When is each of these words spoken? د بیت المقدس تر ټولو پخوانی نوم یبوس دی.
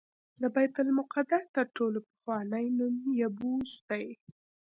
د 0.41 0.43
بیت 0.55 0.75
المقدس 0.81 1.43
تر 1.55 1.65
ټولو 1.75 1.99
پخوانی 2.07 2.65
نوم 2.77 2.95
یبوس 3.21 3.71
دی. 3.89 4.05